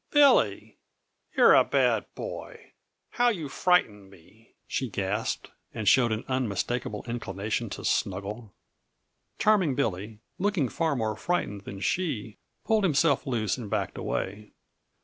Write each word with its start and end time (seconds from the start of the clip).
"Billy! 0.09 0.77
You're 1.37 1.53
a 1.53 1.63
bad 1.63 2.05
boy; 2.15 2.71
how 3.11 3.29
you 3.29 3.47
frightened 3.47 4.09
me!" 4.09 4.55
she 4.67 4.89
gasped, 4.89 5.51
and 5.75 5.87
showed 5.87 6.11
an 6.11 6.23
unmistakable 6.27 7.03
inclination 7.07 7.69
to 7.69 7.85
snuggle. 7.85 8.51
Charming 9.37 9.75
Billy, 9.75 10.17
looking 10.39 10.69
far 10.69 10.95
more 10.95 11.15
frightened 11.15 11.65
than 11.65 11.81
she, 11.81 12.39
pulled 12.65 12.83
himself 12.83 13.27
loose 13.27 13.57
and 13.57 13.69
backed 13.69 13.99
away. 13.99 14.49